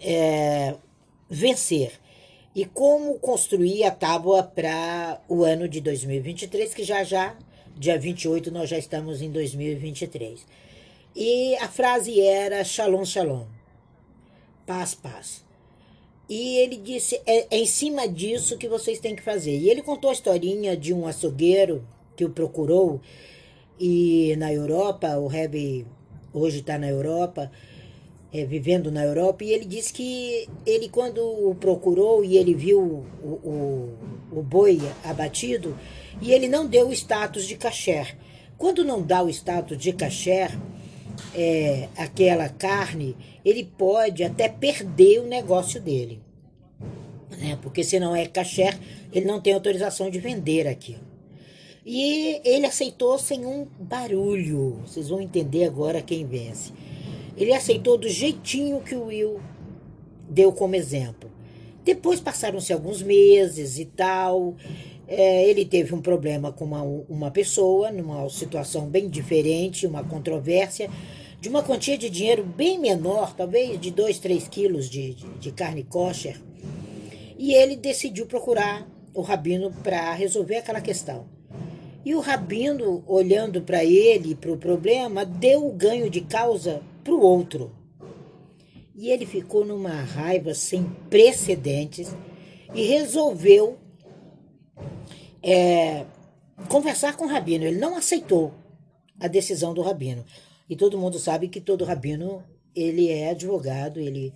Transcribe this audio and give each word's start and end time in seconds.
é, 0.00 0.74
vencer 1.28 1.92
e 2.54 2.64
como 2.64 3.18
construir 3.18 3.84
a 3.84 3.90
tábua 3.90 4.42
para 4.42 5.20
o 5.28 5.44
ano 5.44 5.68
de 5.68 5.80
2023, 5.80 6.74
que 6.74 6.82
já 6.82 7.04
já, 7.04 7.36
dia 7.76 7.98
28, 7.98 8.50
nós 8.50 8.68
já 8.68 8.78
estamos 8.78 9.22
em 9.22 9.30
2023. 9.30 10.44
E 11.14 11.54
a 11.56 11.68
frase 11.68 12.20
era 12.20 12.64
Shalom, 12.64 13.04
Shalom, 13.04 13.44
paz, 14.66 14.94
paz. 14.94 15.44
E 16.28 16.58
ele 16.58 16.76
disse: 16.76 17.20
é, 17.26 17.46
é 17.50 17.58
em 17.58 17.66
cima 17.66 18.06
disso 18.06 18.56
que 18.56 18.68
vocês 18.68 19.00
têm 19.00 19.16
que 19.16 19.22
fazer. 19.22 19.56
E 19.56 19.68
ele 19.68 19.82
contou 19.82 20.10
a 20.10 20.12
historinha 20.12 20.76
de 20.76 20.92
um 20.92 21.06
açougueiro 21.06 21.86
que 22.16 22.24
o 22.24 22.30
procurou 22.30 23.00
e 23.80 24.36
na 24.36 24.52
Europa, 24.52 25.16
o 25.16 25.26
Rebbe 25.26 25.86
hoje 26.34 26.58
está 26.58 26.76
na 26.78 26.86
Europa, 26.86 27.50
é, 28.32 28.44
vivendo 28.44 28.90
na 28.90 29.04
Europa, 29.04 29.44
e 29.44 29.50
ele 29.50 29.64
disse 29.64 29.92
que 29.92 30.48
ele, 30.64 30.88
quando 30.88 31.18
o 31.18 31.54
procurou 31.54 32.24
e 32.24 32.36
ele 32.36 32.54
viu 32.54 32.80
o, 32.80 33.28
o, 33.28 33.98
o 34.32 34.42
boi 34.42 34.80
abatido, 35.04 35.76
e 36.20 36.32
ele 36.32 36.48
não 36.48 36.66
deu 36.66 36.88
o 36.88 36.92
status 36.92 37.46
de 37.46 37.56
kasher. 37.56 38.16
Quando 38.56 38.84
não 38.84 39.02
dá 39.02 39.22
o 39.22 39.30
status 39.30 39.78
de 39.78 39.92
kasher, 39.92 40.56
é, 41.34 41.88
aquela 41.96 42.48
carne, 42.48 43.16
ele 43.44 43.64
pode 43.64 44.22
até 44.22 44.48
perder 44.48 45.20
o 45.20 45.26
negócio 45.26 45.80
dele. 45.80 46.20
Né? 47.38 47.58
Porque 47.62 47.82
se 47.82 47.98
não 47.98 48.14
é 48.14 48.26
kasher, 48.26 48.78
ele 49.12 49.26
não 49.26 49.40
tem 49.40 49.54
autorização 49.54 50.10
de 50.10 50.18
vender 50.18 50.66
aquilo. 50.68 51.10
E 51.84 52.40
ele 52.44 52.66
aceitou 52.66 53.18
sem 53.18 53.46
um 53.46 53.66
barulho. 53.78 54.82
Vocês 54.86 55.08
vão 55.08 55.20
entender 55.20 55.64
agora 55.64 56.02
quem 56.02 56.26
vence. 56.26 56.72
Ele 57.40 57.54
aceitou 57.54 57.96
do 57.96 58.06
jeitinho 58.06 58.82
que 58.82 58.94
o 58.94 59.06
Will 59.06 59.40
deu 60.28 60.52
como 60.52 60.76
exemplo. 60.76 61.30
Depois 61.82 62.20
passaram-se 62.20 62.70
alguns 62.70 63.00
meses 63.00 63.78
e 63.78 63.86
tal. 63.86 64.54
É, 65.08 65.48
ele 65.48 65.64
teve 65.64 65.94
um 65.94 66.02
problema 66.02 66.52
com 66.52 66.66
uma, 66.66 66.82
uma 66.82 67.30
pessoa, 67.30 67.90
numa 67.90 68.28
situação 68.28 68.86
bem 68.86 69.08
diferente, 69.08 69.86
uma 69.86 70.04
controvérsia, 70.04 70.90
de 71.40 71.48
uma 71.48 71.62
quantia 71.62 71.96
de 71.96 72.10
dinheiro 72.10 72.44
bem 72.44 72.78
menor, 72.78 73.34
talvez 73.34 73.80
de 73.80 73.90
2, 73.90 74.18
3 74.18 74.46
quilos 74.46 74.90
de, 74.90 75.14
de, 75.14 75.26
de 75.38 75.50
carne 75.50 75.82
kosher. 75.82 76.38
E 77.38 77.54
ele 77.54 77.74
decidiu 77.74 78.26
procurar 78.26 78.86
o 79.14 79.22
rabino 79.22 79.72
para 79.82 80.12
resolver 80.12 80.56
aquela 80.56 80.82
questão. 80.82 81.24
E 82.04 82.14
o 82.14 82.20
rabino, 82.20 83.02
olhando 83.06 83.62
para 83.62 83.82
ele, 83.82 84.34
para 84.34 84.52
o 84.52 84.58
problema, 84.58 85.24
deu 85.24 85.66
o 85.66 85.72
ganho 85.72 86.10
de 86.10 86.20
causa 86.20 86.82
para 87.02 87.14
o 87.14 87.20
outro. 87.20 87.72
E 88.94 89.10
ele 89.10 89.24
ficou 89.24 89.64
numa 89.64 90.02
raiva 90.02 90.52
sem 90.54 90.84
precedentes 91.08 92.14
e 92.74 92.82
resolveu 92.82 93.78
é, 95.42 96.04
conversar 96.68 97.16
com 97.16 97.24
o 97.24 97.28
rabino. 97.28 97.64
Ele 97.64 97.78
não 97.78 97.96
aceitou 97.96 98.52
a 99.18 99.26
decisão 99.26 99.72
do 99.72 99.82
rabino. 99.82 100.24
E 100.68 100.76
todo 100.76 100.98
mundo 100.98 101.18
sabe 101.18 101.48
que 101.48 101.60
todo 101.60 101.84
rabino 101.84 102.44
ele 102.74 103.08
é 103.08 103.30
advogado, 103.30 103.98
ele 103.98 104.32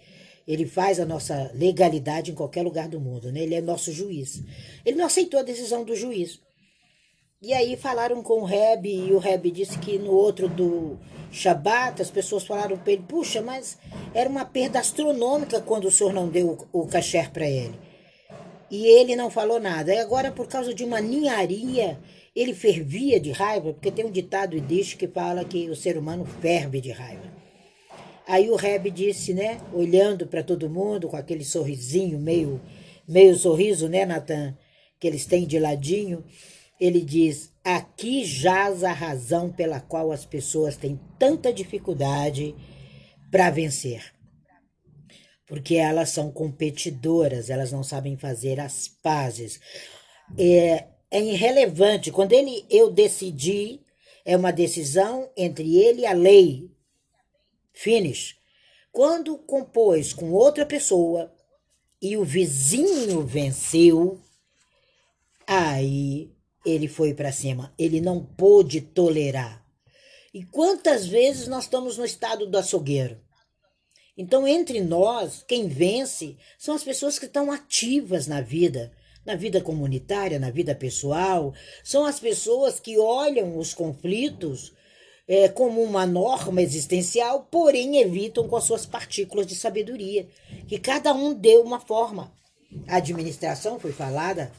ele 0.46 0.66
faz 0.66 1.00
a 1.00 1.06
nossa 1.06 1.50
legalidade 1.54 2.30
em 2.30 2.34
qualquer 2.34 2.62
lugar 2.62 2.86
do 2.86 3.00
mundo, 3.00 3.32
né? 3.32 3.40
Ele 3.40 3.54
é 3.54 3.62
nosso 3.62 3.90
juiz. 3.90 4.42
Ele 4.84 4.98
não 4.98 5.06
aceitou 5.06 5.40
a 5.40 5.42
decisão 5.42 5.84
do 5.84 5.96
juiz. 5.96 6.38
E 7.44 7.52
aí 7.52 7.76
falaram 7.76 8.22
com 8.22 8.40
o 8.40 8.44
Reb 8.46 8.86
e 8.86 9.12
o 9.12 9.18
Reb 9.18 9.50
disse 9.50 9.78
que 9.78 9.98
no 9.98 10.12
outro 10.12 10.48
do 10.48 10.98
Shabat 11.30 12.00
as 12.00 12.10
pessoas 12.10 12.42
falaram 12.46 12.78
para 12.78 12.94
ele: 12.94 13.04
puxa, 13.06 13.42
mas 13.42 13.76
era 14.14 14.30
uma 14.30 14.46
perda 14.46 14.78
astronômica 14.78 15.60
quando 15.60 15.84
o 15.84 15.90
senhor 15.90 16.14
não 16.14 16.26
deu 16.26 16.56
o, 16.72 16.84
o 16.84 16.86
kasher 16.86 17.30
para 17.30 17.46
ele. 17.46 17.74
E 18.70 18.86
ele 18.86 19.14
não 19.14 19.28
falou 19.28 19.60
nada. 19.60 19.92
E 19.92 19.98
agora, 19.98 20.32
por 20.32 20.48
causa 20.48 20.72
de 20.72 20.84
uma 20.84 21.02
ninharia, 21.02 22.00
ele 22.34 22.54
fervia 22.54 23.20
de 23.20 23.30
raiva, 23.30 23.74
porque 23.74 23.90
tem 23.90 24.06
um 24.06 24.10
ditado 24.10 24.58
diz 24.58 24.94
que 24.94 25.06
fala 25.06 25.44
que 25.44 25.68
o 25.68 25.76
ser 25.76 25.98
humano 25.98 26.24
ferve 26.40 26.80
de 26.80 26.92
raiva. 26.92 27.30
Aí 28.26 28.48
o 28.48 28.56
Reb 28.56 28.90
disse, 28.90 29.34
né, 29.34 29.60
olhando 29.70 30.26
para 30.26 30.42
todo 30.42 30.70
mundo 30.70 31.10
com 31.10 31.16
aquele 31.16 31.44
sorrisinho 31.44 32.18
meio 32.18 32.58
meio 33.06 33.34
sorriso, 33.34 33.86
né, 33.86 34.06
Natan, 34.06 34.56
que 34.98 35.06
eles 35.06 35.26
têm 35.26 35.46
de 35.46 35.58
ladinho 35.58 36.24
ele 36.80 37.00
diz: 37.00 37.52
aqui 37.62 38.24
jaz 38.24 38.82
a 38.82 38.92
razão 38.92 39.52
pela 39.52 39.80
qual 39.80 40.12
as 40.12 40.24
pessoas 40.24 40.76
têm 40.76 41.00
tanta 41.18 41.52
dificuldade 41.52 42.54
para 43.30 43.50
vencer. 43.50 44.12
Porque 45.46 45.76
elas 45.76 46.10
são 46.10 46.30
competidoras, 46.30 47.50
elas 47.50 47.70
não 47.70 47.82
sabem 47.82 48.16
fazer 48.16 48.58
as 48.58 48.88
pazes. 48.88 49.60
É, 50.38 50.86
é 51.10 51.20
irrelevante. 51.20 52.10
Quando 52.10 52.32
ele, 52.32 52.64
eu 52.70 52.90
decidi, 52.90 53.80
é 54.24 54.36
uma 54.36 54.50
decisão 54.50 55.30
entre 55.36 55.76
ele 55.76 56.02
e 56.02 56.06
a 56.06 56.12
lei. 56.12 56.70
Finish. 57.72 58.36
Quando 58.90 59.36
compôs 59.36 60.12
com 60.12 60.32
outra 60.32 60.64
pessoa 60.64 61.32
e 62.00 62.16
o 62.16 62.24
vizinho 62.24 63.20
venceu, 63.22 64.20
aí 65.46 66.33
ele 66.64 66.88
foi 66.88 67.12
para 67.14 67.32
cima. 67.32 67.72
Ele 67.78 68.00
não 68.00 68.24
pôde 68.24 68.80
tolerar. 68.80 69.64
E 70.32 70.44
quantas 70.44 71.06
vezes 71.06 71.46
nós 71.46 71.64
estamos 71.64 71.96
no 71.96 72.04
estado 72.04 72.46
do 72.46 72.58
açougueiro? 72.58 73.20
Então, 74.16 74.46
entre 74.46 74.80
nós, 74.80 75.44
quem 75.46 75.68
vence 75.68 76.36
são 76.58 76.74
as 76.74 76.84
pessoas 76.84 77.18
que 77.18 77.26
estão 77.26 77.50
ativas 77.50 78.26
na 78.26 78.40
vida, 78.40 78.92
na 79.24 79.34
vida 79.34 79.60
comunitária, 79.60 80.38
na 80.38 80.50
vida 80.50 80.74
pessoal. 80.74 81.52
São 81.82 82.04
as 82.04 82.20
pessoas 82.20 82.78
que 82.78 82.98
olham 82.98 83.58
os 83.58 83.74
conflitos 83.74 84.72
é, 85.26 85.48
como 85.48 85.82
uma 85.82 86.06
norma 86.06 86.62
existencial, 86.62 87.48
porém 87.50 87.98
evitam 87.98 88.48
com 88.48 88.56
as 88.56 88.64
suas 88.64 88.86
partículas 88.86 89.46
de 89.46 89.54
sabedoria, 89.54 90.28
que 90.68 90.78
cada 90.78 91.12
um 91.12 91.34
deu 91.34 91.62
uma 91.62 91.80
forma. 91.80 92.32
A 92.86 92.96
administração 92.96 93.78
foi 93.78 93.92
falada 93.92 94.52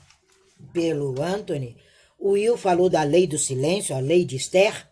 pelo 0.74 1.22
Anthony 1.22 1.78
o 2.18 2.32
Will 2.32 2.58
falou 2.58 2.90
da 2.90 3.04
lei 3.04 3.28
do 3.28 3.38
silêncio, 3.38 3.96
a 3.96 4.00
lei 4.00 4.26
de 4.26 4.36
Esther, 4.36 4.90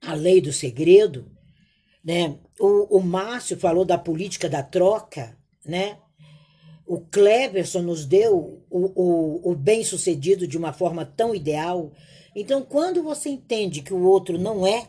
a 0.00 0.14
lei 0.14 0.40
do 0.40 0.52
segredo, 0.52 1.30
né? 2.04 2.38
O, 2.60 2.98
o 2.98 3.02
Márcio 3.02 3.56
falou 3.58 3.84
da 3.84 3.96
política 3.96 4.48
da 4.48 4.62
troca, 4.62 5.36
né? 5.64 5.98
O 6.86 7.00
Cleverson 7.00 7.80
nos 7.80 8.04
deu 8.04 8.62
o, 8.68 8.92
o, 8.94 9.52
o 9.52 9.56
bem-sucedido 9.56 10.46
de 10.46 10.58
uma 10.58 10.72
forma 10.72 11.06
tão 11.06 11.34
ideal. 11.34 11.92
Então, 12.36 12.62
quando 12.62 13.02
você 13.02 13.30
entende 13.30 13.80
que 13.80 13.94
o 13.94 14.02
outro 14.02 14.38
não 14.38 14.66
é 14.66 14.88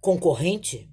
concorrente, 0.00 0.88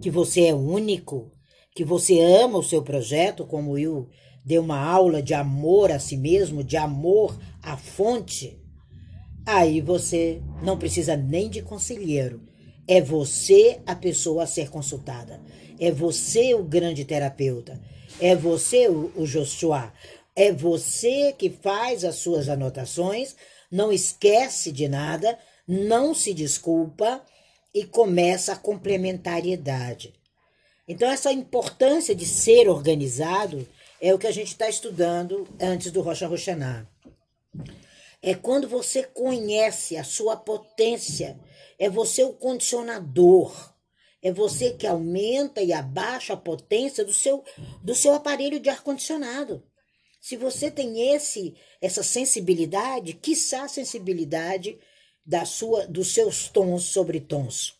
que 0.00 0.10
você 0.10 0.46
é 0.46 0.54
único, 0.54 1.32
que 1.74 1.84
você 1.84 2.20
ama 2.20 2.58
o 2.58 2.62
seu 2.62 2.82
projeto, 2.82 3.44
como 3.44 3.70
o 3.70 3.74
Will 3.74 4.08
deu 4.44 4.62
uma 4.62 4.78
aula 4.78 5.20
de 5.20 5.34
amor 5.34 5.90
a 5.90 5.98
si 5.98 6.16
mesmo, 6.16 6.62
de 6.62 6.76
amor 6.76 7.36
à 7.60 7.76
fonte, 7.76 8.62
Aí 9.46 9.80
você 9.80 10.42
não 10.60 10.76
precisa 10.76 11.16
nem 11.16 11.48
de 11.48 11.62
conselheiro. 11.62 12.42
É 12.88 13.00
você 13.00 13.80
a 13.86 13.94
pessoa 13.94 14.42
a 14.42 14.46
ser 14.46 14.70
consultada. 14.70 15.40
É 15.78 15.92
você 15.92 16.52
o 16.52 16.64
grande 16.64 17.04
terapeuta. 17.04 17.80
É 18.20 18.34
você 18.34 18.88
o, 18.88 19.12
o 19.14 19.24
Joshua. 19.24 19.92
É 20.34 20.52
você 20.52 21.32
que 21.32 21.48
faz 21.48 22.04
as 22.04 22.16
suas 22.16 22.48
anotações, 22.48 23.36
não 23.70 23.92
esquece 23.92 24.72
de 24.72 24.88
nada, 24.88 25.38
não 25.66 26.12
se 26.12 26.34
desculpa 26.34 27.22
e 27.72 27.84
começa 27.84 28.52
a 28.52 28.56
complementariedade. 28.56 30.12
Então, 30.88 31.08
essa 31.08 31.32
importância 31.32 32.14
de 32.14 32.26
ser 32.26 32.68
organizado 32.68 33.66
é 34.00 34.12
o 34.12 34.18
que 34.18 34.26
a 34.26 34.32
gente 34.32 34.48
está 34.48 34.68
estudando 34.68 35.46
antes 35.60 35.90
do 35.92 36.00
Rocha 36.00 36.26
Roxaná. 36.26 36.86
É 38.26 38.34
quando 38.34 38.66
você 38.68 39.04
conhece 39.04 39.96
a 39.96 40.02
sua 40.02 40.36
potência, 40.36 41.38
é 41.78 41.88
você 41.88 42.24
o 42.24 42.32
condicionador. 42.32 43.72
É 44.20 44.32
você 44.32 44.72
que 44.72 44.84
aumenta 44.84 45.62
e 45.62 45.72
abaixa 45.72 46.32
a 46.32 46.36
potência 46.36 47.04
do 47.04 47.12
seu, 47.12 47.44
do 47.84 47.94
seu 47.94 48.14
aparelho 48.14 48.58
de 48.58 48.68
ar-condicionado. 48.68 49.62
Se 50.20 50.36
você 50.36 50.72
tem 50.72 51.14
esse 51.14 51.54
essa 51.80 52.02
sensibilidade, 52.02 53.12
quiçá 53.12 53.62
a 53.62 53.68
sensibilidade 53.68 54.76
da 55.24 55.44
sua, 55.44 55.86
dos 55.86 56.12
seus 56.12 56.48
tons 56.48 56.82
sobre 56.82 57.20
tons. 57.20 57.76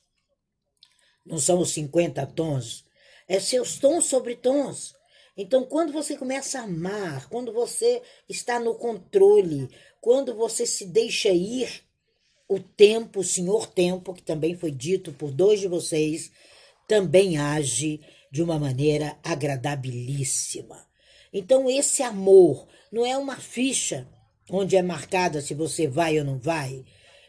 Não 1.24 1.40
são 1.40 1.58
os 1.58 1.70
50 1.70 2.24
tons, 2.24 2.84
é 3.26 3.40
seus 3.40 3.80
tons 3.80 4.04
sobre 4.04 4.36
tons. 4.36 4.94
Então, 5.36 5.64
quando 5.64 5.92
você 5.92 6.16
começa 6.16 6.60
a 6.60 6.62
amar, 6.62 7.28
quando 7.28 7.52
você 7.52 8.00
está 8.26 8.58
no 8.58 8.74
controle, 8.74 9.68
quando 10.06 10.36
você 10.36 10.64
se 10.64 10.86
deixa 10.86 11.30
ir, 11.30 11.82
o 12.48 12.60
tempo, 12.60 13.18
o 13.18 13.24
senhor 13.24 13.66
tempo, 13.66 14.14
que 14.14 14.22
também 14.22 14.54
foi 14.54 14.70
dito 14.70 15.12
por 15.12 15.32
dois 15.32 15.58
de 15.58 15.66
vocês, 15.66 16.30
também 16.86 17.38
age 17.38 18.00
de 18.30 18.40
uma 18.40 18.56
maneira 18.56 19.18
agradabilíssima. 19.24 20.86
Então, 21.32 21.68
esse 21.68 22.04
amor 22.04 22.68
não 22.92 23.04
é 23.04 23.18
uma 23.18 23.34
ficha 23.34 24.06
onde 24.48 24.76
é 24.76 24.80
marcada 24.80 25.40
se 25.40 25.54
você 25.54 25.88
vai 25.88 26.20
ou 26.20 26.24
não 26.24 26.38
vai, 26.38 26.84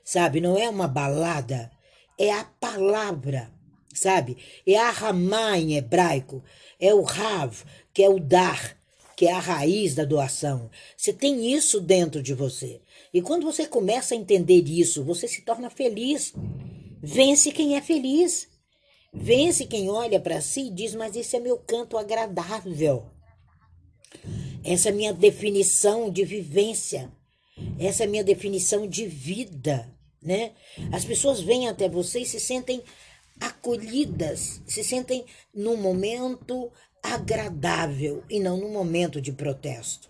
sabe? 0.06 0.39
Não 0.39 0.56
é 0.56 0.69
uma 0.69 0.88
balada, 0.88 1.71
é 2.15 2.31
a 2.31 2.44
palavra, 2.44 3.51
sabe? 3.91 4.38
É 4.68 4.77
a 4.77 4.91
ramá 4.91 5.57
em 5.57 5.77
hebraico, 5.77 6.44
é 6.80 6.94
o 6.94 7.01
rav, 7.01 7.63
que 7.91 8.03
é 8.03 8.07
o 8.09 8.19
dar, 8.19 8.76
que 9.18 9.25
é 9.25 9.34
a 9.34 9.40
raiz 9.40 9.96
da 9.96 10.06
doação. 10.06 10.69
Você 10.96 11.12
tem 11.12 11.52
isso 11.52 11.81
dentro 11.81 12.22
de 12.22 12.36
você. 12.36 12.80
E 13.12 13.19
quando 13.19 13.48
você 13.48 13.66
começa 13.66 14.14
a 14.14 14.18
entender 14.18 14.64
isso, 14.69 15.04
você 15.04 15.28
se 15.28 15.42
torna 15.42 15.72
feliz. 15.72 16.34
Vence 17.02 17.52
quem 17.52 17.75
é 17.75 17.81
feliz. 17.81 18.48
Vence 19.12 19.66
quem 19.66 19.90
olha 19.90 20.19
para 20.19 20.40
si 20.40 20.68
e 20.68 20.69
diz: 20.69 20.94
Mas 20.94 21.16
esse 21.16 21.36
é 21.36 21.40
meu 21.40 21.58
canto 21.58 21.98
agradável. 21.98 23.08
Essa 24.64 24.90
é 24.90 24.92
minha 24.92 25.14
definição 25.14 26.12
de 26.12 26.24
vivência. 26.24 27.12
Essa 27.80 28.04
é 28.04 28.08
minha 28.08 28.24
definição 28.24 28.88
de 28.88 29.08
vida, 29.08 29.92
né? 30.22 30.52
As 30.92 31.04
pessoas 31.04 31.42
vêm 31.42 31.68
até 31.68 31.90
você 31.90 32.19
e 32.19 32.25
se 32.25 32.40
sentem 32.40 32.84
acolhidas, 33.40 34.62
se 34.68 34.84
sentem 34.84 35.25
num 35.54 35.78
momento 35.78 36.72
agradável 37.03 38.23
e 38.29 38.39
não 38.39 38.57
num 38.57 38.71
momento 38.71 39.21
de 39.21 39.31
protesto. 39.31 40.09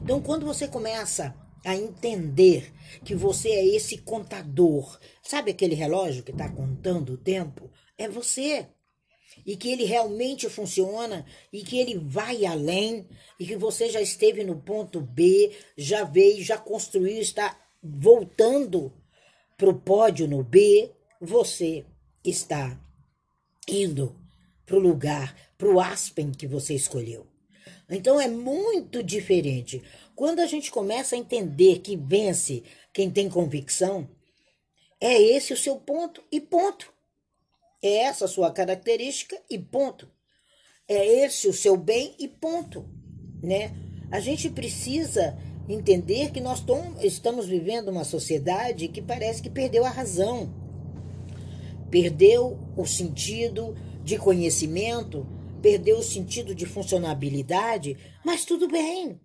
Então, 0.00 0.20
quando 0.20 0.44
você 0.44 0.68
começa 0.68 1.34
a 1.64 1.76
entender 1.76 2.72
que 3.04 3.14
você 3.14 3.48
é 3.48 3.66
esse 3.66 3.98
contador, 3.98 4.98
sabe 5.22 5.50
aquele 5.50 5.74
relógio 5.74 6.22
que 6.22 6.30
está 6.30 6.48
contando 6.48 7.14
o 7.14 7.18
tempo? 7.18 7.70
É 7.96 8.08
você 8.08 8.68
e 9.46 9.56
que 9.56 9.70
ele 9.70 9.84
realmente 9.84 10.48
funciona 10.48 11.24
e 11.52 11.62
que 11.62 11.78
ele 11.78 11.98
vai 11.98 12.44
além 12.44 13.06
e 13.38 13.46
que 13.46 13.56
você 13.56 13.90
já 13.90 14.00
esteve 14.00 14.44
no 14.44 14.60
ponto 14.60 15.00
B, 15.00 15.52
já 15.76 16.04
veio, 16.04 16.42
já 16.42 16.56
construiu, 16.58 17.20
está 17.20 17.58
voltando 17.82 18.92
para 19.56 19.70
o 19.70 19.80
pódio 19.80 20.28
no 20.28 20.42
B, 20.42 20.90
você 21.20 21.84
está 22.24 22.78
indo 23.68 24.16
para 24.66 24.76
o 24.76 24.80
lugar, 24.80 25.36
para 25.64 25.72
o 25.72 25.80
Aspen 25.80 26.30
que 26.30 26.46
você 26.46 26.74
escolheu. 26.74 27.26
Então 27.88 28.20
é 28.20 28.28
muito 28.28 29.02
diferente. 29.02 29.82
Quando 30.14 30.40
a 30.40 30.46
gente 30.46 30.70
começa 30.70 31.16
a 31.16 31.18
entender 31.18 31.78
que 31.78 31.96
vence 31.96 32.62
quem 32.92 33.10
tem 33.10 33.30
convicção, 33.30 34.06
é 35.00 35.18
esse 35.18 35.54
o 35.54 35.56
seu 35.56 35.76
ponto 35.76 36.22
e 36.30 36.38
ponto. 36.38 36.92
É 37.82 37.96
essa 37.96 38.26
a 38.26 38.28
sua 38.28 38.52
característica 38.52 39.40
e 39.48 39.58
ponto. 39.58 40.06
É 40.86 41.24
esse 41.24 41.48
o 41.48 41.52
seu 41.54 41.78
bem 41.78 42.14
e 42.18 42.28
ponto, 42.28 42.86
né? 43.42 43.74
A 44.10 44.20
gente 44.20 44.50
precisa 44.50 45.34
entender 45.66 46.30
que 46.30 46.42
nós 46.42 46.62
estamos 47.02 47.46
vivendo 47.46 47.88
uma 47.88 48.04
sociedade 48.04 48.88
que 48.88 49.00
parece 49.00 49.40
que 49.40 49.48
perdeu 49.48 49.86
a 49.86 49.90
razão. 49.90 50.54
Perdeu 51.90 52.58
o 52.76 52.84
sentido 52.84 53.74
de 54.02 54.18
conhecimento, 54.18 55.26
perdeu 55.64 55.96
o 55.96 56.02
sentido 56.02 56.54
de 56.54 56.66
funcionabilidade, 56.66 57.96
mas 58.22 58.44
tudo 58.44 58.68
bem. 58.68 59.18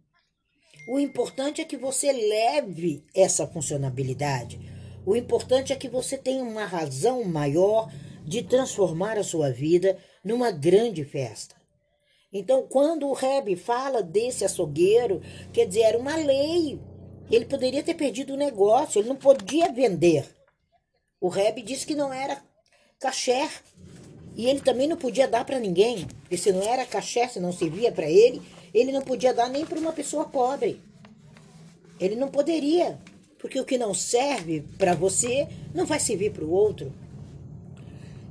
O 0.87 0.97
importante 0.97 1.59
é 1.59 1.65
que 1.65 1.75
você 1.75 2.13
leve 2.13 3.03
essa 3.13 3.45
funcionabilidade. 3.45 4.57
O 5.05 5.17
importante 5.17 5.73
é 5.73 5.75
que 5.75 5.89
você 5.89 6.17
tenha 6.17 6.41
uma 6.41 6.63
razão 6.63 7.25
maior 7.25 7.91
de 8.25 8.41
transformar 8.41 9.17
a 9.17 9.23
sua 9.23 9.51
vida 9.51 9.97
numa 10.23 10.49
grande 10.49 11.03
festa. 11.03 11.57
Então, 12.31 12.65
quando 12.69 13.09
o 13.09 13.13
Reb 13.13 13.57
fala 13.57 14.01
desse 14.01 14.45
açougueiro, 14.45 15.21
quer 15.51 15.65
dizer, 15.65 15.81
era 15.81 15.97
uma 15.97 16.15
lei. 16.15 16.79
Ele 17.29 17.43
poderia 17.47 17.83
ter 17.83 17.95
perdido 17.95 18.33
o 18.33 18.37
negócio, 18.37 19.01
ele 19.01 19.09
não 19.09 19.17
podia 19.17 19.73
vender. 19.73 20.25
O 21.19 21.27
Reb 21.27 21.61
disse 21.63 21.85
que 21.85 21.95
não 21.95 22.13
era 22.13 22.41
caché. 22.97 23.49
E 24.39 24.47
ele 24.47 24.61
também 24.61 24.87
não 24.87 24.95
podia 24.95 25.27
dar 25.27 25.43
para 25.43 25.59
ninguém, 25.59 26.07
porque 26.21 26.37
se 26.37 26.49
não 26.53 26.63
era 26.63 26.85
caché, 26.85 27.27
se 27.27 27.41
não 27.41 27.51
servia 27.51 27.91
para 27.91 28.09
ele, 28.09 28.41
ele 28.73 28.89
não 28.89 29.01
podia 29.01 29.33
dar 29.33 29.49
nem 29.49 29.65
para 29.65 29.77
uma 29.77 29.91
pessoa 29.91 30.29
pobre. 30.29 30.79
Ele 31.99 32.15
não 32.15 32.29
poderia, 32.29 32.97
porque 33.37 33.59
o 33.59 33.65
que 33.65 33.77
não 33.77 33.93
serve 33.93 34.61
para 34.77 34.95
você 34.95 35.45
não 35.75 35.85
vai 35.85 35.99
servir 35.99 36.31
para 36.31 36.45
o 36.45 36.51
outro. 36.51 36.93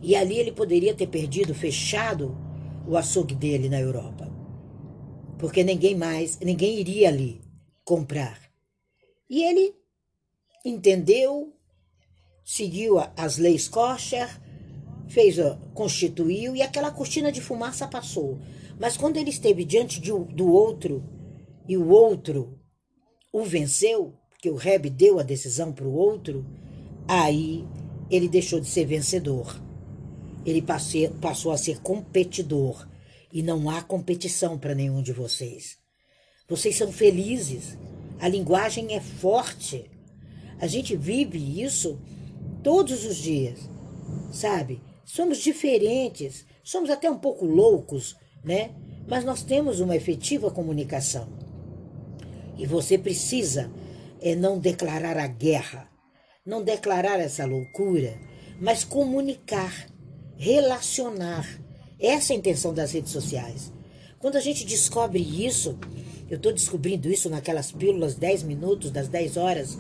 E 0.01 0.17
ali 0.17 0.39
ele 0.39 0.51
poderia 0.51 0.95
ter 0.95 1.09
perdido, 1.09 1.55
fechado 1.55 2.35
o 2.87 2.97
açougue 2.97 3.35
dele 3.35 3.69
na 3.69 3.79
Europa. 3.79 4.33
Porque 5.39 5.63
ninguém 5.63 5.95
mais, 5.95 6.39
ninguém 6.41 6.81
iria 6.81 7.09
ali 7.09 7.39
comprar. 7.85 8.41
E 9.29 9.45
ele 9.45 9.75
entendeu, 10.65 11.53
seguiu 12.43 12.97
as 13.15 13.37
leis 13.37 13.69
kosher, 13.69 14.48
fez, 15.09 15.37
constituiu 15.75 16.55
e 16.55 16.63
aquela 16.63 16.91
cortina 16.91 17.33
de 17.33 17.41
fumaça 17.41 17.87
passou. 17.87 18.39
Mas 18.79 18.97
quando 18.97 19.17
ele 19.17 19.31
esteve 19.31 19.65
diante 19.65 20.01
de, 20.01 20.11
do 20.11 20.51
outro 20.53 21.05
e 21.69 21.77
o 21.77 21.89
outro 21.89 22.59
o 23.33 23.43
venceu, 23.43 24.15
porque 24.31 24.51
o 24.51 24.57
Reb 24.57 24.89
deu 24.91 25.19
a 25.19 25.23
decisão 25.23 25.73
para 25.73 25.87
o 25.87 25.95
outro, 25.95 26.47
aí 27.07 27.67
ele 28.11 28.29
deixou 28.29 28.61
de 28.61 28.67
ser 28.67 28.87
vencedor 28.87 29.69
ele 30.51 30.63
passei, 30.63 31.09
passou 31.09 31.53
a 31.53 31.59
ser 31.59 31.81
competidor. 31.81 32.89
E 33.31 33.43
não 33.43 33.69
há 33.69 33.83
competição 33.83 34.57
para 34.59 34.75
nenhum 34.75 35.03
de 35.03 35.13
vocês. 35.13 35.77
Vocês 36.49 36.77
são 36.77 36.91
felizes. 36.91 37.77
A 38.19 38.27
linguagem 38.27 38.95
é 38.95 39.01
forte. 39.01 39.91
A 40.59 40.67
gente 40.67 40.97
vive 40.97 41.63
isso 41.63 42.01
todos 42.63 43.05
os 43.05 43.17
dias, 43.17 43.69
sabe? 44.33 44.81
Somos 45.09 45.39
diferentes, 45.39 46.45
somos 46.63 46.91
até 46.91 47.11
um 47.11 47.17
pouco 47.17 47.47
loucos, 47.47 48.15
né? 48.45 48.73
Mas 49.07 49.25
nós 49.25 49.43
temos 49.43 49.81
uma 49.81 49.97
efetiva 49.97 50.51
comunicação. 50.51 51.27
E 52.59 52.67
você 52.67 52.99
precisa 52.99 53.73
é 54.21 54.35
não 54.35 54.59
declarar 54.59 55.17
a 55.17 55.27
guerra, 55.27 55.89
não 56.45 56.63
declarar 56.63 57.19
essa 57.19 57.47
loucura, 57.47 58.21
mas 58.61 58.85
comunicar 58.85 59.87
relacionar. 60.37 61.59
Essa 61.99 62.35
é 62.35 62.37
a 62.37 62.39
intenção 62.39 62.75
das 62.75 62.93
redes 62.93 63.11
sociais. 63.11 63.73
Quando 64.19 64.37
a 64.37 64.41
gente 64.41 64.67
descobre 64.67 65.21
isso, 65.21 65.79
eu 66.29 66.37
estou 66.37 66.53
descobrindo 66.53 67.11
isso 67.11 67.31
naquelas 67.31 67.73
pílulas 67.73 68.15
10 68.15 68.43
minutos, 68.43 68.91
das 68.91 69.09
10 69.09 69.39
horas 69.39 69.79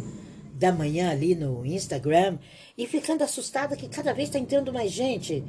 da 0.59 0.73
manhã 0.73 1.11
ali 1.11 1.35
no 1.35 1.65
Instagram, 1.65 2.39
e 2.77 2.87
ficando 2.87 3.23
assustada 3.23 3.77
que 3.77 3.89
cada 3.89 4.13
vez 4.13 4.29
está 4.29 4.39
entrando 4.39 4.73
mais 4.73 4.91
gente. 4.91 5.45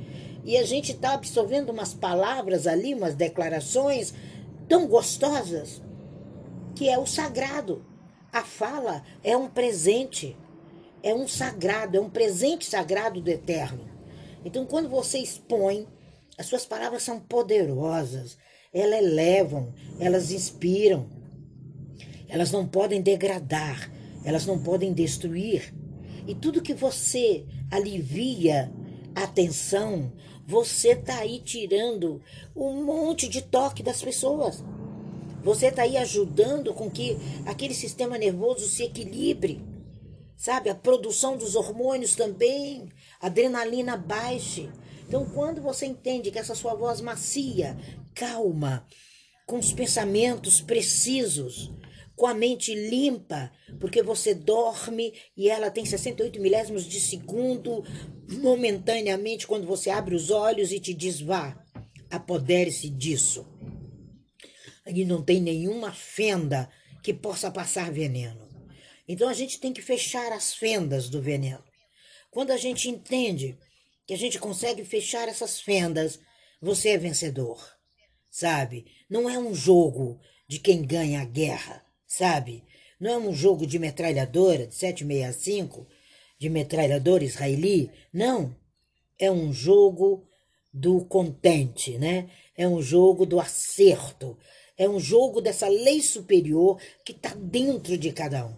E 0.45 0.55
a 0.55 0.63
gente 0.63 0.91
está 0.91 1.13
absorvendo 1.13 1.71
umas 1.71 1.93
palavras 1.93 2.67
ali, 2.67 2.93
umas 2.93 3.15
declarações 3.15 4.13
tão 4.67 4.87
gostosas, 4.87 5.81
que 6.75 6.87
é 6.87 6.97
o 6.97 7.05
sagrado. 7.05 7.83
A 8.31 8.43
fala 8.43 9.03
é 9.23 9.35
um 9.35 9.49
presente, 9.49 10.37
é 11.01 11.13
um 11.13 11.27
sagrado, 11.27 11.97
é 11.97 11.99
um 11.99 12.09
presente 12.09 12.65
sagrado 12.65 13.19
do 13.19 13.29
eterno. 13.29 13.89
Então, 14.45 14.65
quando 14.65 14.87
você 14.87 15.17
expõe, 15.17 15.87
as 16.37 16.45
suas 16.45 16.65
palavras 16.65 17.01
são 17.03 17.19
poderosas, 17.19 18.37
elas 18.71 19.01
elevam, 19.01 19.73
elas 19.99 20.31
inspiram. 20.31 21.09
Elas 22.29 22.51
não 22.51 22.67
podem 22.67 23.01
degradar, 23.01 23.91
elas 24.23 24.45
não 24.45 24.59
podem 24.59 24.93
destruir. 24.93 25.73
E 26.27 26.35
tudo 26.35 26.61
que 26.61 26.73
você 26.73 27.45
alivia 27.71 28.71
a 29.15 29.27
tensão, 29.27 30.13
você 30.45 30.89
está 30.89 31.19
aí 31.19 31.39
tirando 31.39 32.21
um 32.55 32.83
monte 32.83 33.27
de 33.27 33.41
toque 33.41 33.83
das 33.83 34.01
pessoas. 34.01 34.63
Você 35.43 35.67
está 35.67 35.83
aí 35.83 35.97
ajudando 35.97 36.73
com 36.73 36.89
que 36.89 37.17
aquele 37.45 37.73
sistema 37.73 38.17
nervoso 38.17 38.67
se 38.67 38.83
equilibre. 38.83 39.63
Sabe, 40.35 40.69
a 40.69 40.75
produção 40.75 41.37
dos 41.37 41.55
hormônios 41.55 42.15
também 42.15 42.89
adrenalina 43.21 43.97
baixe. 43.97 44.69
Então, 45.07 45.25
quando 45.25 45.61
você 45.61 45.85
entende 45.85 46.31
que 46.31 46.39
essa 46.39 46.55
sua 46.55 46.73
voz 46.75 47.01
macia, 47.01 47.77
calma, 48.13 48.85
com 49.45 49.57
os 49.57 49.73
pensamentos 49.73 50.61
precisos, 50.61 51.71
com 52.19 52.27
a 52.27 52.33
mente 52.33 52.75
limpa, 52.75 53.49
porque 53.79 54.03
você 54.03 54.33
dorme 54.35 55.13
e 55.37 55.49
ela 55.49 55.71
tem 55.71 55.85
68 55.85 56.37
milésimos 56.41 56.83
de 56.83 56.99
segundo 56.99 57.81
momentaneamente 58.41 59.47
quando 59.47 59.65
você 59.65 59.89
abre 59.89 60.13
os 60.13 60.29
olhos 60.29 60.73
e 60.73 60.81
te 60.81 60.93
diz 60.93 61.21
vá, 61.21 61.57
apodere-se 62.11 62.89
disso. 62.89 63.47
E 64.85 65.05
não 65.05 65.23
tem 65.23 65.39
nenhuma 65.39 65.93
fenda 65.93 66.69
que 67.01 67.13
possa 67.13 67.49
passar 67.49 67.89
veneno. 67.89 68.49
Então 69.07 69.29
a 69.29 69.33
gente 69.33 69.57
tem 69.57 69.71
que 69.71 69.81
fechar 69.81 70.33
as 70.33 70.53
fendas 70.53 71.07
do 71.07 71.21
veneno. 71.21 71.63
Quando 72.29 72.51
a 72.51 72.57
gente 72.57 72.89
entende 72.89 73.57
que 74.05 74.13
a 74.13 74.17
gente 74.17 74.37
consegue 74.37 74.83
fechar 74.83 75.29
essas 75.29 75.61
fendas, 75.61 76.19
você 76.61 76.89
é 76.89 76.97
vencedor, 76.97 77.65
sabe? 78.29 78.87
Não 79.09 79.29
é 79.29 79.39
um 79.39 79.55
jogo 79.55 80.19
de 80.49 80.59
quem 80.59 80.85
ganha 80.85 81.21
a 81.21 81.25
guerra, 81.25 81.87
sabe? 82.09 82.63
Não 82.99 83.11
é 83.11 83.17
um 83.17 83.33
jogo 83.33 83.65
de 83.65 83.79
metralhadora 83.79 84.67
de 84.67 84.75
765, 84.75 85.87
de 86.37 86.49
metralhadora 86.49 87.23
israeli, 87.23 87.89
não. 88.11 88.53
É 89.17 89.31
um 89.31 89.53
jogo 89.53 90.25
do 90.73 91.05
contente, 91.05 91.97
né? 91.97 92.29
É 92.57 92.67
um 92.67 92.81
jogo 92.81 93.25
do 93.25 93.39
acerto. 93.39 94.37
É 94.77 94.89
um 94.89 94.99
jogo 94.99 95.39
dessa 95.39 95.67
lei 95.67 96.01
superior 96.01 96.79
que 97.05 97.11
está 97.11 97.33
dentro 97.33 97.97
de 97.97 98.11
cada 98.11 98.47
um. 98.47 98.55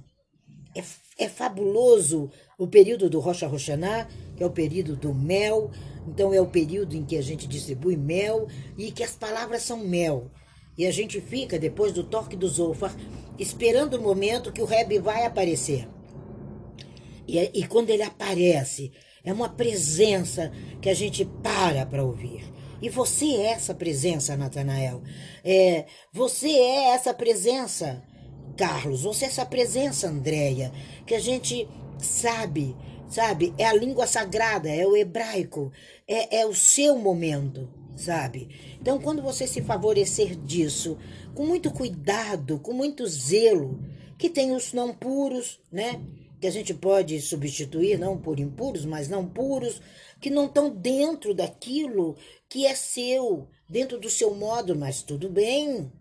É, 0.76 0.84
é 1.18 1.28
fabuloso 1.28 2.32
o 2.58 2.68
período 2.68 3.10
do 3.10 3.20
Rocha 3.20 3.48
Roxaná, 3.48 4.08
que 4.38 4.44
é 4.44 4.46
o 4.46 4.52
período 4.52 4.96
do 4.96 5.14
mel. 5.14 5.72
Então, 6.08 6.34
é 6.34 6.40
o 6.40 6.48
período 6.48 6.96
em 6.96 7.04
que 7.04 7.18
a 7.18 7.22
gente 7.22 7.48
distribui 7.48 7.98
mel 7.98 8.48
e 8.78 8.92
que 8.92 9.04
as 9.04 9.16
palavras 9.16 9.64
são 9.64 9.78
mel. 9.78 10.32
E 10.78 10.86
a 10.86 10.92
gente 10.92 11.20
fica, 11.20 11.60
depois 11.60 11.92
do 11.92 12.04
toque 12.04 12.36
do 12.36 12.48
Zofar, 12.48 12.96
esperando 13.42 13.96
o 13.96 14.02
momento 14.02 14.52
que 14.52 14.62
o 14.62 14.66
Rebbe 14.66 15.00
vai 15.00 15.26
aparecer. 15.26 15.90
E, 17.28 17.40
e 17.40 17.68
quando 17.68 17.90
ele 17.90 18.04
aparece, 18.04 18.92
é 19.24 19.34
uma 19.34 19.50
presença 19.50 20.52
que 20.80 20.88
a 20.88 20.94
gente 20.94 21.26
para 21.26 21.84
para 21.86 22.04
ouvir. 22.04 22.44
E 22.80 22.88
você 22.88 23.26
é 23.26 23.52
essa 23.54 23.74
presença, 23.74 24.38
Natanael. 24.38 25.02
É, 25.44 25.86
você 26.14 26.50
é 26.50 26.90
essa 26.90 27.14
presença, 27.14 28.04
Carlos. 28.56 29.02
Você 29.04 29.26
é 29.26 29.28
essa 29.28 29.46
presença, 29.46 30.08
Andréia, 30.08 30.72
que 31.06 31.16
a 31.16 31.20
gente 31.20 31.68
sabe, 31.98 32.76
sabe? 33.10 33.56
É 33.58 33.66
a 33.66 33.74
língua 33.74 34.06
sagrada, 34.06 34.70
é 34.70 34.86
o 34.86 34.96
hebraico, 34.96 35.72
é, 36.08 36.42
é 36.42 36.46
o 36.46 36.54
seu 36.54 36.98
momento, 36.98 37.68
sabe? 37.96 38.50
Então, 38.80 39.00
quando 39.00 39.22
você 39.22 39.46
se 39.46 39.62
favorecer 39.62 40.36
disso, 40.36 40.98
com 41.34 41.46
muito 41.46 41.72
cuidado, 41.72 42.60
com 42.60 42.74
muito 42.74 43.06
zelo, 43.08 43.80
que 44.18 44.30
tem 44.30 44.56
os 44.56 44.74
não 44.74 44.94
puros, 44.94 45.60
né? 45.72 46.02
que 46.42 46.48
a 46.48 46.52
gente 46.52 46.74
pode 46.74 47.22
substituir 47.22 48.00
não 48.00 48.18
por 48.18 48.40
impuros, 48.40 48.84
mas 48.84 49.08
não 49.08 49.28
puros, 49.28 49.80
que 50.20 50.32
não 50.32 50.48
estão 50.48 50.72
dentro 50.72 51.36
daquilo 51.36 52.18
que 52.50 52.66
é 52.66 52.74
seu, 52.74 53.48
dentro 53.70 54.00
do 54.00 54.10
seu 54.10 54.34
modo, 54.34 54.76
mas 54.76 55.04
tudo 55.04 55.30
bem, 55.30 55.92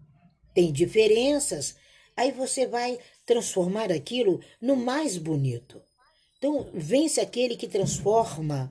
tem 0.55 0.73
diferenças. 0.73 1.77
Aí 2.17 2.33
você 2.33 2.67
vai 2.67 2.99
transformar 3.27 3.93
aquilo 3.93 4.41
no 4.61 4.77
mais 4.77 5.19
bonito. 5.19 5.83
Então, 6.39 6.71
vence 6.73 7.21
aquele 7.21 7.55
que 7.55 7.69
transforma 7.69 8.71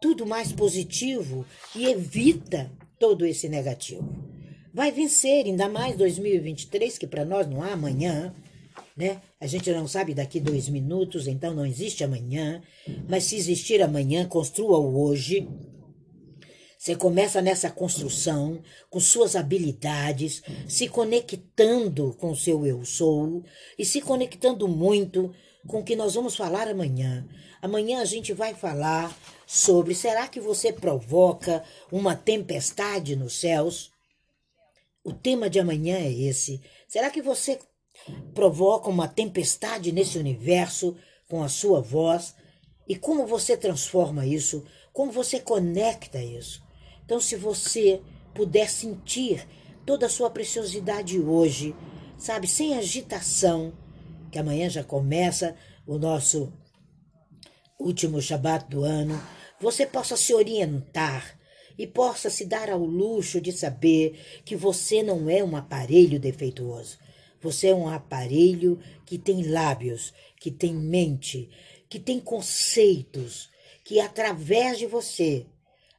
tudo 0.00 0.26
mais 0.26 0.50
positivo 0.50 1.44
e 1.76 1.86
evita 1.86 2.72
todo 2.98 3.26
esse 3.26 3.48
negativo. 3.48 4.30
Vai 4.72 4.90
vencer, 4.90 5.46
ainda 5.46 5.68
mais 5.68 5.96
2023, 5.96 6.96
que 6.96 7.06
para 7.06 7.24
nós 7.24 7.46
não 7.46 7.62
há 7.62 7.72
amanhã, 7.72 8.32
né? 8.96 9.20
A 9.40 9.46
gente 9.46 9.70
não 9.72 9.88
sabe 9.88 10.14
daqui 10.14 10.38
dois 10.38 10.68
minutos, 10.68 11.26
então 11.26 11.54
não 11.54 11.66
existe 11.66 12.04
amanhã. 12.04 12.62
Mas 13.08 13.24
se 13.24 13.36
existir 13.36 13.82
amanhã, 13.82 14.26
construa 14.26 14.78
o 14.78 15.02
hoje. 15.02 15.48
Você 16.78 16.94
começa 16.94 17.42
nessa 17.42 17.70
construção 17.70 18.62
com 18.88 19.00
suas 19.00 19.36
habilidades, 19.36 20.42
se 20.66 20.88
conectando 20.88 22.14
com 22.18 22.30
o 22.30 22.36
seu 22.36 22.66
eu 22.66 22.84
sou 22.86 23.42
e 23.78 23.84
se 23.84 24.00
conectando 24.00 24.66
muito 24.66 25.30
com 25.66 25.82
que 25.82 25.96
nós 25.96 26.14
vamos 26.14 26.36
falar 26.36 26.68
amanhã. 26.68 27.26
Amanhã 27.60 28.00
a 28.00 28.04
gente 28.04 28.32
vai 28.32 28.54
falar 28.54 29.16
sobre 29.46 29.94
será 29.94 30.26
que 30.28 30.40
você 30.40 30.72
provoca 30.72 31.62
uma 31.90 32.14
tempestade 32.14 33.16
nos 33.16 33.38
céus? 33.38 33.90
O 35.04 35.12
tema 35.12 35.50
de 35.50 35.58
amanhã 35.58 35.96
é 35.96 36.10
esse. 36.10 36.60
Será 36.88 37.10
que 37.10 37.22
você 37.22 37.58
provoca 38.34 38.88
uma 38.88 39.08
tempestade 39.08 39.92
nesse 39.92 40.18
universo 40.18 40.96
com 41.28 41.42
a 41.42 41.48
sua 41.48 41.80
voz 41.80 42.34
e 42.88 42.96
como 42.96 43.26
você 43.26 43.56
transforma 43.56 44.26
isso, 44.26 44.64
como 44.92 45.12
você 45.12 45.38
conecta 45.38 46.22
isso. 46.22 46.62
Então, 47.04 47.20
se 47.20 47.36
você 47.36 48.00
puder 48.34 48.68
sentir 48.68 49.46
toda 49.86 50.06
a 50.06 50.08
sua 50.08 50.30
preciosidade 50.30 51.20
hoje, 51.20 51.74
sabe, 52.18 52.46
sem 52.46 52.76
agitação, 52.76 53.72
que 54.30 54.38
amanhã 54.38 54.68
já 54.68 54.84
começa 54.84 55.56
o 55.86 55.98
nosso 55.98 56.52
último 57.78 58.20
Shabat 58.20 58.68
do 58.68 58.84
ano, 58.84 59.20
você 59.60 59.86
possa 59.86 60.16
se 60.16 60.32
orientar 60.32 61.38
e 61.76 61.86
possa 61.86 62.28
se 62.28 62.44
dar 62.44 62.70
ao 62.70 62.84
luxo 62.84 63.40
de 63.40 63.52
saber 63.52 64.42
que 64.44 64.54
você 64.54 65.02
não 65.02 65.28
é 65.30 65.42
um 65.42 65.56
aparelho 65.56 66.20
defeituoso. 66.20 66.98
Você 67.40 67.68
é 67.68 67.74
um 67.74 67.88
aparelho 67.88 68.78
que 69.06 69.16
tem 69.16 69.42
lábios, 69.50 70.12
que 70.38 70.50
tem 70.50 70.74
mente, 70.74 71.48
que 71.88 71.98
tem 71.98 72.20
conceitos, 72.20 73.48
que 73.82 73.98
através 73.98 74.78
de 74.78 74.86
você 74.86 75.46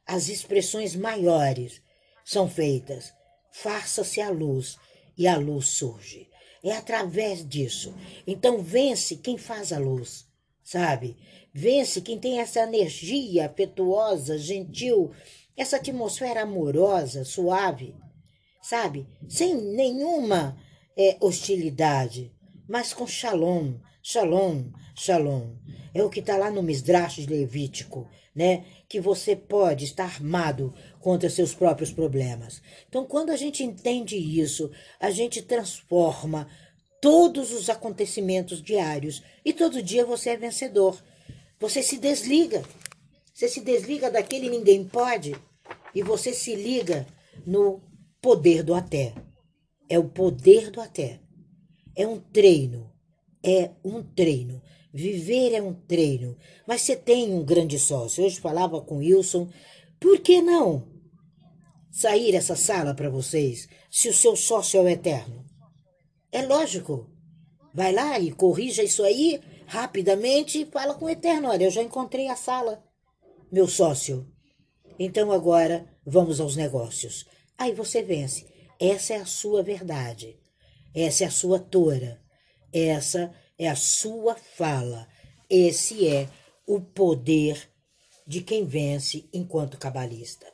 as 0.06 0.28
expressões 0.28 0.94
maiores 0.94 1.82
são 2.24 2.48
feitas. 2.48 3.12
Faça-se 3.50 4.20
a 4.20 4.30
luz 4.30 4.78
e 5.18 5.26
a 5.26 5.36
luz 5.36 5.66
surge. 5.66 6.31
É 6.62 6.72
através 6.72 7.46
disso. 7.46 7.94
Então 8.26 8.62
vence 8.62 9.16
quem 9.16 9.36
faz 9.36 9.72
a 9.72 9.78
luz, 9.78 10.26
sabe? 10.62 11.16
Vence 11.52 12.00
quem 12.00 12.18
tem 12.18 12.38
essa 12.38 12.60
energia 12.60 13.46
afetuosa, 13.46 14.38
gentil, 14.38 15.10
essa 15.56 15.76
atmosfera 15.76 16.42
amorosa, 16.42 17.24
suave, 17.24 17.94
sabe? 18.62 19.06
Sem 19.28 19.54
nenhuma 19.54 20.56
é 20.96 21.16
hostilidade, 21.20 22.32
mas 22.68 22.94
com 22.94 23.06
shalom, 23.06 23.74
shalom, 24.02 24.70
shalom. 24.94 25.56
É 25.92 26.02
o 26.02 26.08
que 26.08 26.20
está 26.20 26.36
lá 26.36 26.50
no 26.50 26.62
Misdrash 26.62 27.26
Levítico, 27.26 28.08
né? 28.34 28.64
Que 28.88 29.00
você 29.00 29.36
pode 29.36 29.84
estar 29.84 30.04
armado 30.04 30.72
contra 31.02 31.28
seus 31.28 31.52
próprios 31.52 31.92
problemas. 31.92 32.62
Então, 32.88 33.04
quando 33.04 33.30
a 33.30 33.36
gente 33.36 33.62
entende 33.62 34.16
isso, 34.16 34.70
a 34.98 35.10
gente 35.10 35.42
transforma 35.42 36.48
todos 37.00 37.52
os 37.52 37.68
acontecimentos 37.68 38.62
diários 38.62 39.22
e 39.44 39.52
todo 39.52 39.82
dia 39.82 40.06
você 40.06 40.30
é 40.30 40.36
vencedor. 40.36 41.02
Você 41.58 41.82
se 41.82 41.98
desliga. 41.98 42.62
Você 43.34 43.48
se 43.48 43.60
desliga 43.60 44.10
daquele 44.10 44.48
ninguém 44.48 44.84
pode 44.84 45.34
e 45.94 46.02
você 46.02 46.32
se 46.32 46.54
liga 46.54 47.06
no 47.44 47.82
poder 48.20 48.62
do 48.62 48.72
até. 48.72 49.12
É 49.88 49.98
o 49.98 50.08
poder 50.08 50.70
do 50.70 50.80
até. 50.80 51.18
É 51.96 52.06
um 52.06 52.20
treino. 52.20 52.90
É 53.42 53.70
um 53.84 54.02
treino. 54.02 54.62
Viver 54.94 55.54
é 55.54 55.60
um 55.60 55.74
treino. 55.74 56.36
Mas 56.66 56.82
você 56.82 56.94
tem 56.94 57.34
um 57.34 57.44
grande 57.44 57.78
sócio. 57.78 58.24
Hoje 58.24 58.38
falava 58.38 58.80
com 58.80 58.98
Wilson. 58.98 59.48
Por 59.98 60.20
que 60.20 60.40
não 60.40 60.91
sair 61.92 62.34
essa 62.34 62.56
sala 62.56 62.94
para 62.94 63.10
vocês 63.10 63.68
se 63.90 64.08
o 64.08 64.14
seu 64.14 64.34
sócio 64.34 64.80
é 64.80 64.82
o 64.82 64.88
eterno? 64.88 65.44
É 66.32 66.42
lógico. 66.42 67.10
Vai 67.74 67.92
lá 67.92 68.18
e 68.18 68.32
corrija 68.32 68.82
isso 68.82 69.02
aí 69.04 69.40
rapidamente 69.66 70.62
e 70.62 70.66
fala 70.66 70.94
com 70.94 71.04
o 71.04 71.10
eterno. 71.10 71.48
Olha, 71.48 71.64
eu 71.64 71.70
já 71.70 71.82
encontrei 71.82 72.28
a 72.28 72.36
sala, 72.36 72.82
meu 73.50 73.68
sócio. 73.68 74.26
Então 74.98 75.30
agora 75.30 75.86
vamos 76.04 76.40
aos 76.40 76.56
negócios. 76.56 77.26
Aí 77.56 77.74
você 77.74 78.02
vence. 78.02 78.46
Essa 78.80 79.14
é 79.14 79.16
a 79.18 79.26
sua 79.26 79.62
verdade. 79.62 80.38
Essa 80.94 81.24
é 81.24 81.26
a 81.26 81.30
sua 81.30 81.58
tora. 81.58 82.20
Essa 82.72 83.32
é 83.58 83.68
a 83.68 83.76
sua 83.76 84.34
fala. 84.34 85.06
Esse 85.48 86.08
é 86.08 86.28
o 86.66 86.80
poder 86.80 87.70
de 88.26 88.40
quem 88.40 88.64
vence 88.64 89.28
enquanto 89.32 89.78
cabalista. 89.78 90.46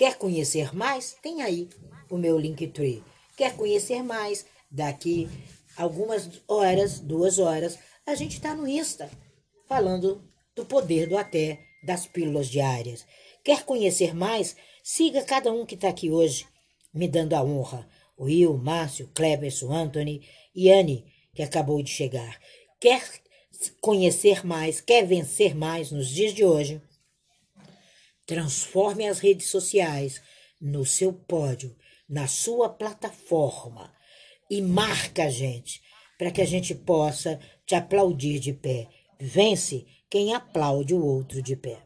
Quer 0.00 0.16
conhecer 0.16 0.74
mais? 0.74 1.14
Tem 1.22 1.42
aí 1.42 1.68
o 2.10 2.16
meu 2.16 2.38
Linktree. 2.38 3.04
Quer 3.36 3.54
conhecer 3.54 4.02
mais? 4.02 4.46
Daqui 4.70 5.28
algumas 5.76 6.40
horas, 6.48 7.00
duas 7.00 7.38
horas, 7.38 7.78
a 8.06 8.14
gente 8.14 8.36
está 8.36 8.54
no 8.54 8.66
Insta 8.66 9.10
falando 9.68 10.26
do 10.56 10.64
poder 10.64 11.06
do 11.06 11.18
até 11.18 11.60
das 11.84 12.06
pílulas 12.06 12.48
diárias. 12.48 13.04
Quer 13.44 13.62
conhecer 13.64 14.14
mais? 14.14 14.56
Siga 14.82 15.22
cada 15.22 15.52
um 15.52 15.66
que 15.66 15.74
está 15.74 15.90
aqui 15.90 16.10
hoje 16.10 16.46
me 16.94 17.06
dando 17.06 17.34
a 17.34 17.44
honra. 17.44 17.86
Will, 18.18 18.56
Márcio, 18.56 19.10
Cleberson, 19.14 19.70
Anthony 19.70 20.26
e 20.54 20.72
Anne, 20.72 21.04
que 21.34 21.42
acabou 21.42 21.82
de 21.82 21.90
chegar. 21.90 22.40
Quer 22.80 23.02
conhecer 23.82 24.46
mais, 24.46 24.80
quer 24.80 25.06
vencer 25.06 25.54
mais 25.54 25.90
nos 25.92 26.08
dias 26.08 26.32
de 26.32 26.42
hoje? 26.42 26.80
Transforme 28.30 29.08
as 29.08 29.18
redes 29.18 29.48
sociais 29.48 30.22
no 30.60 30.86
seu 30.86 31.12
pódio, 31.12 31.76
na 32.08 32.28
sua 32.28 32.68
plataforma 32.68 33.92
e 34.48 34.62
marca 34.62 35.24
a 35.24 35.28
gente, 35.28 35.82
para 36.16 36.30
que 36.30 36.40
a 36.40 36.46
gente 36.46 36.72
possa 36.72 37.40
te 37.66 37.74
aplaudir 37.74 38.38
de 38.38 38.52
pé. 38.52 38.86
Vence 39.18 39.84
quem 40.08 40.32
aplaude 40.32 40.94
o 40.94 41.04
outro 41.04 41.42
de 41.42 41.56
pé. 41.56 41.82